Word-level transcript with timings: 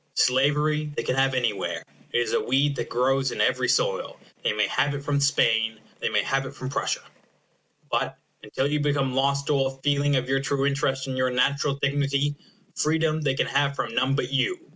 Slavery 0.15 0.91
they 0.95 1.03
can 1.03 1.13
have 1.15 1.33
anywhere 1.35 1.83
it 2.11 2.17
is 2.17 2.33
a 2.33 2.41
weed 2.41 2.75
that 2.75 2.89
grows 2.89 3.29
in 3.31 3.39
every 3.39 3.67
soil. 3.69 4.17
They 4.43 4.51
may 4.53 4.67
have 4.67 4.93
it 4.95 5.03
from 5.03 5.19
Spain; 5.21 5.79
they 5.99 6.09
may 6.09 6.23
have 6.23 6.45
it 6.47 6.55
from 6.55 6.69
Prussia. 6.69 7.01
But, 7.91 8.17
until 8.41 8.65
you 8.67 8.79
become 8.79 9.13
lost 9.13 9.45
to 9.47 9.53
all 9.53 9.79
feeling 9.83 10.15
of 10.15 10.27
your 10.27 10.39
true 10.39 10.65
interest 10.65 11.05
and 11.05 11.15
your 11.15 11.29
natural 11.29 11.75
dignity, 11.75 12.33
freedom 12.75 13.21
they 13.21 13.35
can 13.35 13.45
have 13.45 13.75
from 13.75 13.93
none 13.93 14.15
but 14.15 14.33
you. 14.33 14.57